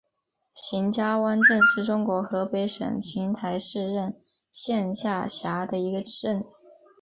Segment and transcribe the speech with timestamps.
[0.55, 4.19] 邢家湾镇是中国河北省邢台市任
[4.51, 6.43] 县下辖的一个镇。